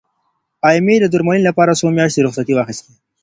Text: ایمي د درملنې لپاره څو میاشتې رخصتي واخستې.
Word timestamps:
ایمي 0.69 0.95
د 0.99 1.05
درملنې 1.13 1.43
لپاره 1.49 1.77
څو 1.79 1.85
میاشتې 1.97 2.23
رخصتي 2.25 2.53
واخستې. 2.55 2.91